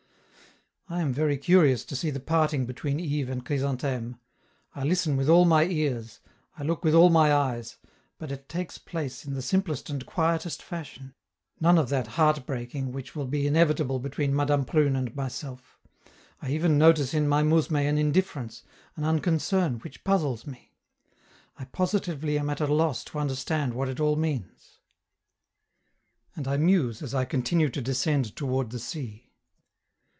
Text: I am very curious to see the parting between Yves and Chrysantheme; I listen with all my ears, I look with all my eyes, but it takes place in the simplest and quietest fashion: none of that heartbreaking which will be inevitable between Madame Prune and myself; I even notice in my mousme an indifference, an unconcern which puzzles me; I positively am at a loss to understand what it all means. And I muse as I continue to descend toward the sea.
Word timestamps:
I 0.89 0.99
am 0.99 1.13
very 1.13 1.37
curious 1.37 1.85
to 1.85 1.95
see 1.95 2.09
the 2.09 2.19
parting 2.19 2.65
between 2.65 2.99
Yves 2.99 3.29
and 3.29 3.45
Chrysantheme; 3.45 4.17
I 4.75 4.83
listen 4.83 5.15
with 5.15 5.29
all 5.29 5.45
my 5.45 5.63
ears, 5.63 6.19
I 6.57 6.63
look 6.63 6.83
with 6.83 6.93
all 6.93 7.09
my 7.09 7.31
eyes, 7.33 7.77
but 8.17 8.29
it 8.29 8.49
takes 8.49 8.77
place 8.77 9.23
in 9.23 9.33
the 9.33 9.41
simplest 9.41 9.89
and 9.89 10.05
quietest 10.05 10.61
fashion: 10.61 11.13
none 11.61 11.77
of 11.77 11.87
that 11.89 12.07
heartbreaking 12.17 12.91
which 12.91 13.15
will 13.15 13.25
be 13.25 13.47
inevitable 13.47 13.99
between 13.99 14.35
Madame 14.35 14.65
Prune 14.65 14.97
and 14.97 15.15
myself; 15.15 15.79
I 16.41 16.49
even 16.51 16.77
notice 16.77 17.13
in 17.13 17.25
my 17.25 17.41
mousme 17.41 17.77
an 17.77 17.97
indifference, 17.97 18.63
an 18.97 19.05
unconcern 19.05 19.79
which 19.79 20.03
puzzles 20.03 20.45
me; 20.45 20.73
I 21.57 21.63
positively 21.65 22.37
am 22.37 22.49
at 22.49 22.59
a 22.59 22.67
loss 22.67 23.05
to 23.05 23.19
understand 23.19 23.75
what 23.75 23.87
it 23.87 24.01
all 24.01 24.17
means. 24.17 24.81
And 26.35 26.49
I 26.49 26.57
muse 26.57 27.01
as 27.01 27.15
I 27.15 27.23
continue 27.23 27.69
to 27.69 27.81
descend 27.81 28.35
toward 28.35 28.71
the 28.71 28.79
sea. 28.79 29.29